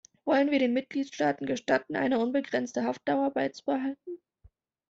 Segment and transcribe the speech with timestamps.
[0.25, 4.17] Wollen wir den Mitgliedstaaten gestatten, eine unbegrenzte Haftdauer beizubehalten?